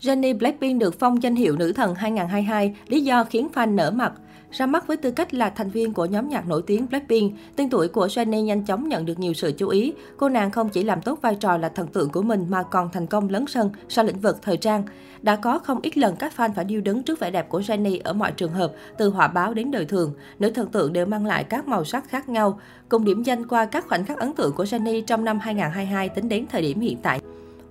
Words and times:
Jennie 0.00 0.38
Blackpink 0.38 0.80
được 0.80 0.98
phong 0.98 1.22
danh 1.22 1.34
hiệu 1.34 1.56
nữ 1.56 1.72
thần 1.72 1.94
2022, 1.94 2.74
lý 2.88 3.00
do 3.00 3.24
khiến 3.24 3.48
fan 3.54 3.74
nở 3.74 3.90
mặt. 3.90 4.12
Ra 4.50 4.66
mắt 4.66 4.86
với 4.86 4.96
tư 4.96 5.10
cách 5.10 5.34
là 5.34 5.50
thành 5.50 5.70
viên 5.70 5.92
của 5.92 6.04
nhóm 6.04 6.28
nhạc 6.28 6.46
nổi 6.46 6.62
tiếng 6.66 6.86
Blackpink, 6.88 7.32
tên 7.56 7.70
tuổi 7.70 7.88
của 7.88 8.06
Jennie 8.06 8.42
nhanh 8.42 8.64
chóng 8.64 8.88
nhận 8.88 9.06
được 9.06 9.18
nhiều 9.18 9.32
sự 9.32 9.52
chú 9.52 9.68
ý. 9.68 9.92
Cô 10.16 10.28
nàng 10.28 10.50
không 10.50 10.68
chỉ 10.68 10.82
làm 10.82 11.02
tốt 11.02 11.18
vai 11.22 11.34
trò 11.34 11.56
là 11.56 11.68
thần 11.68 11.86
tượng 11.86 12.10
của 12.10 12.22
mình 12.22 12.46
mà 12.48 12.62
còn 12.62 12.90
thành 12.92 13.06
công 13.06 13.28
lấn 13.28 13.46
sân 13.46 13.70
sau 13.88 14.04
lĩnh 14.04 14.20
vực 14.20 14.42
thời 14.42 14.56
trang. 14.56 14.82
Đã 15.22 15.36
có 15.36 15.58
không 15.58 15.80
ít 15.82 15.98
lần 15.98 16.16
các 16.16 16.32
fan 16.36 16.52
phải 16.52 16.64
điêu 16.64 16.80
đứng 16.80 17.02
trước 17.02 17.20
vẻ 17.20 17.30
đẹp 17.30 17.48
của 17.48 17.60
Jennie 17.60 18.00
ở 18.04 18.12
mọi 18.12 18.32
trường 18.32 18.52
hợp, 18.52 18.72
từ 18.98 19.08
họa 19.08 19.28
báo 19.28 19.54
đến 19.54 19.70
đời 19.70 19.84
thường. 19.84 20.12
Nữ 20.38 20.50
thần 20.50 20.68
tượng 20.68 20.92
đều 20.92 21.06
mang 21.06 21.26
lại 21.26 21.44
các 21.44 21.68
màu 21.68 21.84
sắc 21.84 22.08
khác 22.08 22.28
nhau. 22.28 22.60
Cùng 22.88 23.04
điểm 23.04 23.22
danh 23.22 23.46
qua 23.46 23.64
các 23.64 23.88
khoảnh 23.88 24.04
khắc 24.04 24.18
ấn 24.18 24.32
tượng 24.32 24.52
của 24.52 24.64
Jennie 24.64 25.02
trong 25.02 25.24
năm 25.24 25.38
2022 25.38 26.08
tính 26.08 26.28
đến 26.28 26.46
thời 26.50 26.62
điểm 26.62 26.80
hiện 26.80 26.96
tại. 27.02 27.20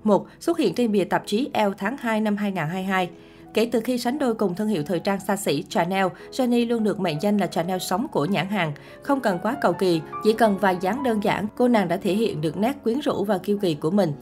1. 0.03 0.27
Xuất 0.39 0.57
hiện 0.57 0.73
trên 0.73 0.91
bìa 0.91 1.03
tạp 1.03 1.23
chí 1.25 1.49
Elle 1.53 1.73
tháng 1.77 1.97
2 1.97 2.21
năm 2.21 2.37
2022. 2.37 3.09
Kể 3.53 3.69
từ 3.71 3.79
khi 3.79 3.97
sánh 3.97 4.19
đôi 4.19 4.33
cùng 4.33 4.55
thương 4.55 4.67
hiệu 4.67 4.83
thời 4.83 4.99
trang 4.99 5.19
xa 5.19 5.35
xỉ 5.35 5.63
Chanel, 5.69 6.07
Jennie 6.31 6.69
luôn 6.69 6.83
được 6.83 6.99
mệnh 6.99 7.21
danh 7.21 7.37
là 7.37 7.47
Chanel 7.47 7.77
sống 7.79 8.07
của 8.11 8.25
nhãn 8.25 8.47
hàng. 8.47 8.73
Không 9.01 9.19
cần 9.19 9.39
quá 9.43 9.55
cầu 9.61 9.73
kỳ, 9.73 10.01
chỉ 10.23 10.33
cần 10.33 10.57
vài 10.57 10.77
dáng 10.81 11.03
đơn 11.03 11.23
giản, 11.23 11.47
cô 11.57 11.67
nàng 11.67 11.87
đã 11.87 11.97
thể 11.97 12.13
hiện 12.13 12.41
được 12.41 12.57
nét 12.57 12.73
quyến 12.83 12.99
rũ 12.99 13.23
và 13.23 13.37
kiêu 13.37 13.57
kỳ 13.57 13.75
của 13.75 13.91
mình. 13.91 14.13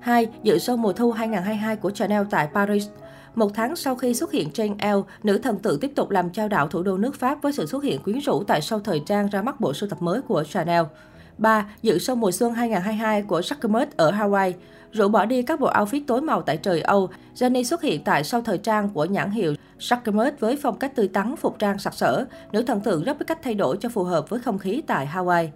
2. 0.00 0.26
Dự 0.42 0.56
show 0.56 0.76
mùa 0.76 0.92
thu 0.92 1.12
2022 1.12 1.76
của 1.76 1.90
Chanel 1.90 2.22
tại 2.30 2.48
Paris. 2.54 2.86
Một 3.34 3.50
tháng 3.54 3.76
sau 3.76 3.96
khi 3.96 4.14
xuất 4.14 4.32
hiện 4.32 4.50
trên 4.50 4.74
Elle, 4.78 5.02
nữ 5.22 5.38
thần 5.38 5.58
tượng 5.58 5.80
tiếp 5.80 5.92
tục 5.94 6.10
làm 6.10 6.30
trao 6.30 6.48
đảo 6.48 6.68
thủ 6.68 6.82
đô 6.82 6.96
nước 6.96 7.14
Pháp 7.14 7.42
với 7.42 7.52
sự 7.52 7.66
xuất 7.66 7.84
hiện 7.84 8.02
quyến 8.02 8.18
rũ 8.18 8.42
tại 8.46 8.60
show 8.60 8.80
thời 8.80 9.02
trang 9.06 9.28
ra 9.28 9.42
mắt 9.42 9.60
bộ 9.60 9.74
sưu 9.74 9.88
tập 9.88 10.02
mới 10.02 10.22
của 10.22 10.44
Chanel. 10.44 10.84
3. 11.38 11.66
Dự 11.82 11.98
show 11.98 12.16
mùa 12.16 12.30
xuân 12.30 12.52
2022 12.52 13.22
của 13.22 13.40
Jacquemus 13.40 13.86
ở 13.96 14.10
Hawaii. 14.10 14.52
Rủ 14.92 15.08
bỏ 15.08 15.24
đi 15.24 15.42
các 15.42 15.60
bộ 15.60 15.70
outfit 15.70 16.02
tối 16.06 16.20
màu 16.20 16.42
tại 16.42 16.56
trời 16.56 16.80
Âu, 16.80 17.08
Jennie 17.34 17.62
xuất 17.62 17.82
hiện 17.82 18.04
tại 18.04 18.24
sau 18.24 18.40
thời 18.40 18.58
trang 18.58 18.88
của 18.88 19.04
nhãn 19.04 19.30
hiệu 19.30 19.54
Jacquemus 19.78 20.32
với 20.40 20.58
phong 20.62 20.78
cách 20.78 20.96
tươi 20.96 21.08
tắn, 21.08 21.36
phục 21.36 21.58
trang 21.58 21.78
sặc 21.78 21.94
sỡ. 21.94 22.24
Nữ 22.52 22.62
thần 22.62 22.80
tượng 22.80 23.04
rất 23.04 23.18
biết 23.18 23.26
cách 23.26 23.38
thay 23.42 23.54
đổi 23.54 23.76
cho 23.80 23.88
phù 23.88 24.04
hợp 24.04 24.28
với 24.28 24.40
không 24.40 24.58
khí 24.58 24.82
tại 24.86 25.08
Hawaii. 25.14 25.48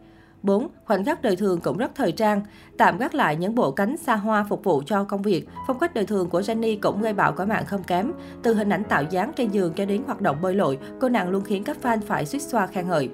4. 0.42 0.68
Khoảnh 0.84 1.04
khắc 1.04 1.22
đời 1.22 1.36
thường 1.36 1.60
cũng 1.60 1.76
rất 1.76 1.94
thời 1.94 2.12
trang. 2.12 2.42
Tạm 2.78 2.98
gác 2.98 3.14
lại 3.14 3.36
những 3.36 3.54
bộ 3.54 3.70
cánh 3.70 3.96
xa 3.96 4.16
hoa 4.16 4.46
phục 4.48 4.64
vụ 4.64 4.82
cho 4.86 5.04
công 5.04 5.22
việc, 5.22 5.48
phong 5.66 5.78
cách 5.78 5.94
đời 5.94 6.06
thường 6.06 6.28
của 6.28 6.40
Jenny 6.40 6.78
cũng 6.82 7.02
gây 7.02 7.12
bão 7.12 7.32
quả 7.36 7.44
mạng 7.44 7.64
không 7.66 7.82
kém. 7.82 8.12
Từ 8.42 8.54
hình 8.54 8.72
ảnh 8.72 8.84
tạo 8.84 9.02
dáng 9.10 9.32
trên 9.36 9.50
giường 9.50 9.72
cho 9.76 9.84
đến 9.84 10.02
hoạt 10.06 10.20
động 10.20 10.36
bơi 10.42 10.54
lội, 10.54 10.78
cô 11.00 11.08
nàng 11.08 11.30
luôn 11.30 11.44
khiến 11.44 11.64
các 11.64 11.76
fan 11.82 12.00
phải 12.06 12.26
suýt 12.26 12.42
xoa 12.42 12.66
khen 12.66 12.88
ngợi. 12.88 13.08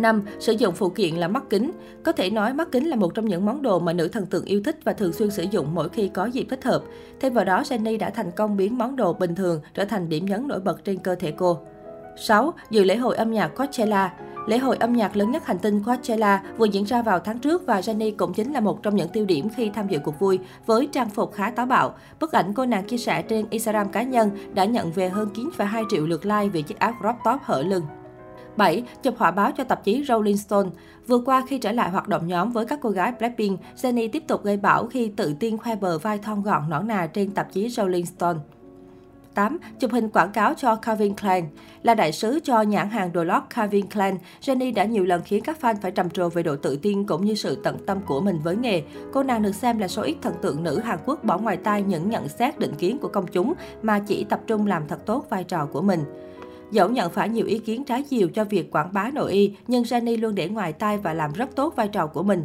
5. 0.00 0.22
Sử 0.38 0.52
dụng 0.52 0.74
phụ 0.74 0.88
kiện 0.88 1.14
là 1.14 1.28
mắt 1.28 1.44
kính. 1.50 1.70
Có 2.02 2.12
thể 2.12 2.30
nói 2.30 2.54
mắt 2.54 2.68
kính 2.72 2.88
là 2.88 2.96
một 2.96 3.14
trong 3.14 3.24
những 3.24 3.46
món 3.46 3.62
đồ 3.62 3.78
mà 3.78 3.92
nữ 3.92 4.08
thần 4.08 4.26
tượng 4.26 4.44
yêu 4.44 4.62
thích 4.64 4.78
và 4.84 4.92
thường 4.92 5.12
xuyên 5.12 5.30
sử 5.30 5.42
dụng 5.50 5.74
mỗi 5.74 5.88
khi 5.88 6.08
có 6.08 6.24
dịp 6.26 6.46
thích 6.50 6.64
hợp. 6.64 6.82
Thêm 7.20 7.32
vào 7.32 7.44
đó, 7.44 7.62
Jennie 7.62 7.98
đã 7.98 8.10
thành 8.10 8.30
công 8.30 8.56
biến 8.56 8.78
món 8.78 8.96
đồ 8.96 9.12
bình 9.12 9.34
thường 9.34 9.60
trở 9.74 9.84
thành 9.84 10.08
điểm 10.08 10.26
nhấn 10.26 10.48
nổi 10.48 10.60
bật 10.60 10.84
trên 10.84 10.98
cơ 10.98 11.14
thể 11.14 11.30
cô. 11.30 11.58
6. 12.16 12.54
Dự 12.70 12.84
lễ 12.84 12.96
hội 12.96 13.16
âm 13.16 13.32
nhạc 13.32 13.48
Coachella 13.48 14.12
Lễ 14.46 14.58
hội 14.58 14.76
âm 14.76 14.92
nhạc 14.92 15.16
lớn 15.16 15.30
nhất 15.30 15.46
hành 15.46 15.58
tinh 15.58 15.82
Coachella 15.82 16.42
vừa 16.56 16.64
diễn 16.64 16.84
ra 16.84 17.02
vào 17.02 17.18
tháng 17.18 17.38
trước 17.38 17.66
và 17.66 17.80
Jenny 17.80 18.12
cũng 18.16 18.34
chính 18.34 18.52
là 18.52 18.60
một 18.60 18.82
trong 18.82 18.96
những 18.96 19.08
tiêu 19.08 19.24
điểm 19.24 19.48
khi 19.56 19.70
tham 19.74 19.88
dự 19.88 19.98
cuộc 19.98 20.18
vui 20.20 20.38
với 20.66 20.88
trang 20.92 21.10
phục 21.10 21.32
khá 21.32 21.50
táo 21.50 21.66
bạo. 21.66 21.94
Bức 22.20 22.32
ảnh 22.32 22.52
cô 22.54 22.66
nàng 22.66 22.84
chia 22.84 22.98
sẻ 22.98 23.22
trên 23.22 23.46
Instagram 23.50 23.88
cá 23.88 24.02
nhân 24.02 24.30
đã 24.54 24.64
nhận 24.64 24.92
về 24.92 25.08
hơn 25.08 25.28
9,2 25.34 25.84
triệu 25.90 26.06
lượt 26.06 26.26
like 26.26 26.48
vì 26.48 26.62
chiếc 26.62 26.78
áo 26.78 26.94
crop 27.00 27.16
top 27.24 27.40
hở 27.42 27.62
lưng. 27.62 27.82
7. 28.56 28.82
Chụp 29.02 29.14
họa 29.18 29.30
báo 29.30 29.52
cho 29.56 29.64
tạp 29.64 29.84
chí 29.84 30.04
Rolling 30.08 30.36
Stone. 30.36 30.68
Vừa 31.06 31.18
qua 31.18 31.44
khi 31.48 31.58
trở 31.58 31.72
lại 31.72 31.90
hoạt 31.90 32.08
động 32.08 32.26
nhóm 32.26 32.50
với 32.50 32.66
các 32.66 32.78
cô 32.82 32.90
gái 32.90 33.12
Blackpink, 33.18 33.60
Jennie 33.76 34.08
tiếp 34.12 34.22
tục 34.26 34.44
gây 34.44 34.56
bão 34.56 34.86
khi 34.86 35.12
tự 35.16 35.34
tin 35.40 35.58
khoe 35.58 35.76
bờ 35.76 35.98
vai 35.98 36.18
thon 36.18 36.42
gọn 36.42 36.70
nõn 36.70 36.86
nà 36.86 37.06
trên 37.06 37.30
tạp 37.30 37.52
chí 37.52 37.68
Rolling 37.68 38.06
Stone. 38.06 38.38
8. 39.34 39.58
Chụp 39.80 39.92
hình 39.92 40.08
quảng 40.08 40.32
cáo 40.32 40.54
cho 40.54 40.76
Calvin 40.76 41.14
Klein. 41.14 41.44
Là 41.82 41.94
đại 41.94 42.12
sứ 42.12 42.40
cho 42.44 42.62
nhãn 42.62 42.88
hàng 42.88 43.12
đồ 43.12 43.24
lót 43.24 43.42
Calvin 43.54 43.86
Klein, 43.86 44.16
Jennie 44.40 44.74
đã 44.74 44.84
nhiều 44.84 45.04
lần 45.04 45.22
khiến 45.22 45.44
các 45.44 45.58
fan 45.60 45.74
phải 45.82 45.90
trầm 45.90 46.10
trồ 46.10 46.28
về 46.28 46.42
độ 46.42 46.56
tự 46.56 46.76
tin 46.76 47.06
cũng 47.06 47.24
như 47.24 47.34
sự 47.34 47.60
tận 47.64 47.78
tâm 47.86 48.00
của 48.06 48.20
mình 48.20 48.38
với 48.44 48.56
nghề. 48.56 48.82
Cô 49.12 49.22
nàng 49.22 49.42
được 49.42 49.54
xem 49.54 49.78
là 49.78 49.88
số 49.88 50.02
ít 50.02 50.16
thần 50.22 50.34
tượng 50.42 50.62
nữ 50.62 50.78
Hàn 50.78 50.98
Quốc 51.06 51.24
bỏ 51.24 51.38
ngoài 51.38 51.56
tai 51.56 51.82
những 51.82 52.10
nhận 52.10 52.28
xét 52.28 52.58
định 52.58 52.74
kiến 52.78 52.98
của 52.98 53.08
công 53.08 53.26
chúng 53.26 53.52
mà 53.82 53.98
chỉ 53.98 54.24
tập 54.24 54.40
trung 54.46 54.66
làm 54.66 54.88
thật 54.88 55.06
tốt 55.06 55.26
vai 55.30 55.44
trò 55.44 55.66
của 55.66 55.82
mình. 55.82 56.04
Dẫu 56.70 56.88
nhận 56.88 57.10
phải 57.10 57.28
nhiều 57.28 57.46
ý 57.46 57.58
kiến 57.58 57.84
trái 57.84 58.02
chiều 58.02 58.28
cho 58.28 58.44
việc 58.44 58.70
quảng 58.70 58.92
bá 58.92 59.10
nội 59.10 59.32
y, 59.32 59.54
nhưng 59.68 59.82
Jenny 59.82 60.20
luôn 60.20 60.34
để 60.34 60.48
ngoài 60.48 60.72
tai 60.72 60.98
và 60.98 61.14
làm 61.14 61.32
rất 61.32 61.56
tốt 61.56 61.76
vai 61.76 61.88
trò 61.88 62.06
của 62.06 62.22
mình. 62.22 62.44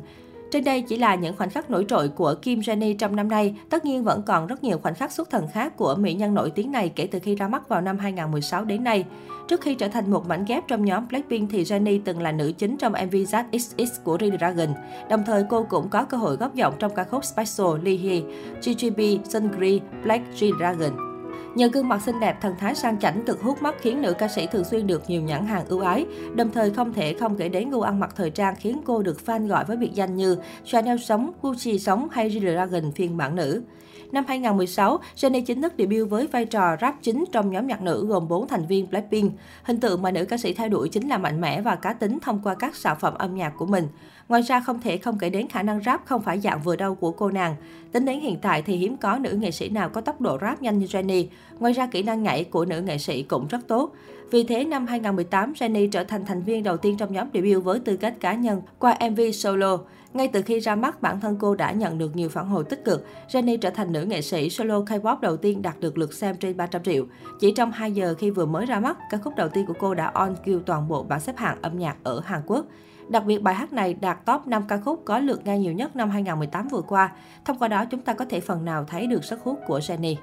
Trên 0.52 0.64
đây 0.64 0.82
chỉ 0.82 0.98
là 0.98 1.16
những 1.16 1.38
khoảnh 1.38 1.50
khắc 1.50 1.70
nổi 1.70 1.86
trội 1.88 2.10
của 2.10 2.36
Kim 2.42 2.60
Jenny 2.60 2.98
trong 2.98 3.16
năm 3.16 3.28
nay. 3.28 3.56
Tất 3.70 3.86
nhiên 3.86 4.04
vẫn 4.04 4.22
còn 4.22 4.48
rất 4.48 4.64
nhiều 4.64 4.78
khoảnh 4.78 4.96
khắc 4.96 5.12
xuất 5.12 5.30
thần 5.30 5.48
khác 5.54 5.78
của 5.78 5.96
mỹ 5.96 6.14
nhân 6.14 6.34
nổi 6.34 6.52
tiếng 6.52 6.72
này 6.72 6.90
kể 6.90 7.08
từ 7.08 7.20
khi 7.20 7.36
ra 7.36 7.48
mắt 7.48 7.70
vào 7.70 7.82
năm 7.82 7.98
2016 7.98 8.66
đến 8.66 8.84
nay. 8.84 9.06
Trước 9.48 9.62
khi 9.62 9.76
trở 9.76 9.88
thành 9.88 10.12
một 10.12 10.28
mảnh 10.28 10.46
ghép 10.48 10.68
trong 10.68 10.86
nhóm 10.86 11.08
Blackpink 11.08 11.50
thì 11.52 11.64
Jennie 11.64 12.00
từng 12.06 12.22
là 12.22 12.32
nữ 12.32 12.52
chính 12.58 12.78
trong 12.78 12.92
MV 12.92 13.16
ZXX 13.16 13.88
của 14.04 14.18
G-Dragon. 14.18 14.74
Đồng 15.10 15.24
thời 15.26 15.44
cô 15.50 15.64
cũng 15.70 15.90
có 15.90 16.04
cơ 16.04 16.18
hội 16.18 16.36
góp 16.36 16.56
giọng 16.56 16.74
trong 16.80 16.96
ca 16.96 17.04
khúc 17.04 17.26
Special 17.26 17.68
Lee 17.84 17.98
Hee, 17.98 18.22
GGB, 18.62 19.00
Sungri, 19.30 19.82
Black 20.04 20.24
G-Dragon. 20.40 21.15
Nhờ 21.56 21.68
gương 21.68 21.90
mặt 21.90 22.02
xinh 22.02 22.20
đẹp, 22.20 22.42
thần 22.42 22.56
thái 22.60 22.76
sang 22.76 23.00
chảnh 23.00 23.24
cực 23.26 23.42
hút 23.42 23.62
mắt 23.62 23.76
khiến 23.82 24.02
nữ 24.02 24.14
ca 24.14 24.28
sĩ 24.28 24.48
thường 24.48 24.64
xuyên 24.64 24.88
được 24.88 25.10
nhiều 25.10 25.22
nhãn 25.22 25.46
hàng 25.46 25.66
ưu 25.68 25.80
ái. 25.80 26.06
Đồng 26.36 26.52
thời 26.52 26.72
không 26.72 26.94
thể 26.94 27.14
không 27.14 27.36
kể 27.38 27.50
đến 27.50 27.70
gu 27.70 27.82
ăn 27.82 28.00
mặc 28.00 28.14
thời 28.16 28.30
trang 28.30 28.56
khiến 28.56 28.82
cô 28.86 29.02
được 29.02 29.18
fan 29.26 29.48
gọi 29.48 29.66
với 29.66 29.78
biệt 29.78 29.92
danh 29.94 30.16
như 30.16 30.38
Chanel 30.66 30.98
sống, 30.98 31.32
Gucci 31.42 31.80
sống 31.80 32.08
hay 32.12 32.30
G-Dragon 32.30 32.92
phiên 32.92 33.18
bản 33.18 33.36
nữ. 33.36 33.64
Năm 34.12 34.26
2016, 34.28 35.00
Jennie 35.16 35.46
chính 35.46 35.62
thức 35.62 35.74
debut 35.78 36.10
với 36.10 36.28
vai 36.28 36.46
trò 36.46 36.78
rap 36.82 36.96
chính 37.02 37.24
trong 37.32 37.52
nhóm 37.52 37.68
nhạc 37.68 37.82
nữ 37.82 38.06
gồm 38.08 38.28
4 38.28 38.48
thành 38.48 38.66
viên 38.66 38.90
Blackpink. 38.90 39.34
Hình 39.64 39.80
tượng 39.80 40.02
mà 40.02 40.12
nữ 40.12 40.26
ca 40.26 40.38
sĩ 40.38 40.54
thay 40.54 40.70
đổi 40.70 40.90
chính 40.90 41.08
là 41.08 41.18
mạnh 41.18 41.42
mẽ 41.42 41.62
và 41.62 41.76
cá 41.76 41.94
tính 41.94 42.20
thông 42.20 42.40
qua 42.44 42.56
các 42.56 42.76
sản 42.76 42.98
phẩm 43.00 43.14
âm 43.18 43.36
nhạc 43.36 43.54
của 43.58 43.66
mình. 43.66 43.88
Ngoài 44.28 44.42
ra 44.42 44.60
không 44.60 44.82
thể 44.82 44.98
không 44.98 45.18
kể 45.20 45.30
đến 45.30 45.48
khả 45.48 45.64
năng 45.64 45.84
rap 45.84 46.06
không 46.06 46.22
phải 46.22 46.40
dạng 46.40 46.62
vừa 46.62 46.76
đâu 46.76 46.96
của 46.96 47.12
cô 47.12 47.30
nàng. 47.32 47.56
Tính 47.92 48.06
đến 48.06 48.20
hiện 48.20 48.40
tại 48.42 48.62
thì 48.62 48.76
hiếm 48.76 48.98
có 48.98 49.18
nữ 49.18 49.32
nghệ 49.32 49.52
sĩ 49.52 49.70
nào 49.70 49.90
có 49.90 50.02
tốc 50.02 50.22
độ 50.22 50.38
rap 50.42 50.62
nhanh 50.62 50.80
như 50.80 50.86
Jennie. 50.86 51.28
Ngoài 51.60 51.74
ra 51.74 51.88
kỹ 51.88 52.04
năng 52.04 52.24
nhảy 52.24 52.44
của 52.44 52.66
nữ 52.66 52.82
nghệ 52.82 52.98
sĩ 52.98 53.24
cũng 53.24 53.48
rất 53.48 53.68
tốt. 53.68 53.92
Vì 54.32 54.44
thế 54.44 54.66
năm 54.66 54.88
2018, 54.88 55.54
Jennie 55.54 55.90
trở 55.90 56.04
thành 56.04 56.26
thành 56.26 56.42
viên 56.42 56.64
đầu 56.64 56.78
tiên 56.78 56.98
trong 56.98 57.14
nhóm 57.14 57.28
debut 57.34 57.64
với 57.64 57.80
tư 57.80 57.98
cách 57.98 58.14
cá 58.20 58.34
nhân 58.34 58.62
qua 58.80 58.98
MV 59.12 59.20
solo. 59.34 59.78
Ngay 60.14 60.28
từ 60.28 60.42
khi 60.42 60.60
ra 60.60 60.76
mắt, 60.76 61.02
bản 61.02 61.20
thân 61.20 61.38
cô 61.40 61.56
đã 61.56 61.72
nhận 61.72 61.98
được 61.98 62.16
nhiều 62.16 62.30
phản 62.30 62.48
hồi 62.48 62.64
tích 62.64 62.86
cực. 62.86 63.06
Jennie 63.30 63.58
trở 63.58 63.70
thành 63.70 63.94
nữ 63.94 64.04
nghệ 64.04 64.22
sĩ 64.22 64.50
solo 64.50 64.80
K-pop 64.80 65.20
đầu 65.20 65.38
tiên 65.38 65.62
đạt 65.62 65.80
được 65.80 65.98
lượt 65.98 66.14
xem 66.14 66.36
trên 66.36 66.58
300 66.58 66.84
triệu. 66.84 67.06
Chỉ 67.40 67.52
trong 67.52 67.72
2 67.72 67.92
giờ 67.92 68.16
khi 68.18 68.30
vừa 68.30 68.46
mới 68.46 68.66
ra 68.66 68.80
mắt, 68.80 68.98
ca 69.10 69.18
khúc 69.18 69.36
đầu 69.36 69.50
tiên 69.50 69.66
của 69.66 69.74
cô 69.80 69.94
đã 69.94 70.12
on 70.14 70.36
kill 70.46 70.58
toàn 70.66 70.88
bộ 70.88 71.04
bảng 71.04 71.20
xếp 71.20 71.38
hạng 71.38 71.62
âm 71.62 71.80
nhạc 71.80 71.98
ở 72.04 72.22
Hàn 72.26 72.42
Quốc. 72.46 72.66
Đặc 73.10 73.26
biệt 73.26 73.42
bài 73.42 73.56
hát 73.56 73.74
này 73.74 73.94
đạt 73.94 74.26
top 74.26 74.48
5 74.48 74.64
ca 74.68 74.78
khúc 74.78 75.02
có 75.06 75.20
lượt 75.20 75.46
nghe 75.46 75.60
nhiều 75.60 75.74
nhất 75.74 75.96
năm 75.96 76.10
2018 76.10 76.68
vừa 76.68 76.82
qua. 76.82 77.12
Thông 77.46 77.60
qua 77.60 77.68
đó 77.68 77.86
chúng 77.86 78.02
ta 78.02 78.14
có 78.14 78.26
thể 78.26 78.40
phần 78.40 78.66
nào 78.66 78.86
thấy 78.88 79.08
được 79.08 79.24
sức 79.24 79.40
hút 79.44 79.60
của 79.68 79.80
Jennie. 79.80 80.16